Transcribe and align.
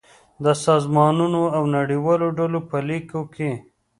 د 0.43 0.45
سازمانونو 0.65 1.41
او 1.55 1.63
نړیوالو 1.77 2.27
ډلو 2.39 2.59
په 2.69 2.77
ليکو 2.89 3.21
کې 3.35 3.51